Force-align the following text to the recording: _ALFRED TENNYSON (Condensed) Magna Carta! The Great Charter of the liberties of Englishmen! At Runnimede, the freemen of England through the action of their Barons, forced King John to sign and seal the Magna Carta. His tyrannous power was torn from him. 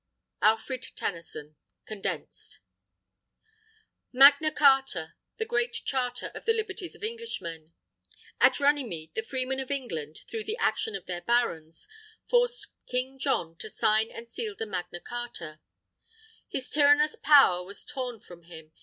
_ALFRED 0.47 0.95
TENNYSON 0.95 1.57
(Condensed) 1.85 2.57
Magna 4.11 4.49
Carta! 4.51 5.13
The 5.37 5.45
Great 5.45 5.73
Charter 5.85 6.31
of 6.33 6.45
the 6.45 6.53
liberties 6.55 6.95
of 6.95 7.03
Englishmen! 7.03 7.73
At 8.39 8.59
Runnimede, 8.59 9.13
the 9.13 9.21
freemen 9.21 9.59
of 9.59 9.69
England 9.69 10.21
through 10.27 10.45
the 10.45 10.57
action 10.57 10.95
of 10.95 11.05
their 11.05 11.21
Barons, 11.21 11.87
forced 12.27 12.69
King 12.87 13.19
John 13.19 13.55
to 13.57 13.69
sign 13.69 14.09
and 14.09 14.27
seal 14.27 14.55
the 14.57 14.65
Magna 14.65 14.99
Carta. 15.01 15.59
His 16.47 16.67
tyrannous 16.71 17.15
power 17.15 17.63
was 17.63 17.85
torn 17.85 18.17
from 18.19 18.41
him. 18.41 18.71